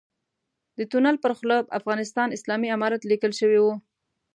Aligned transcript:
د 0.77 0.79
تونل 0.91 1.15
پر 1.23 1.31
خوله 1.37 1.57
افغانستان 1.79 2.27
اسلامي 2.37 2.69
امارت 2.75 3.01
ليکل 3.11 3.31
شوی 3.39 3.59
و. 3.61 3.65